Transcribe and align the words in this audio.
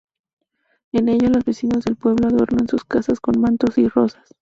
En 0.93 1.09
ella, 1.09 1.29
los 1.29 1.45
vecinos 1.45 1.85
del 1.85 1.95
pueblo 1.95 2.25
adornan 2.29 2.67
sus 2.67 2.83
casas 2.83 3.19
con 3.19 3.39
mantos 3.39 3.77
y 3.77 3.87
rosas. 3.87 4.33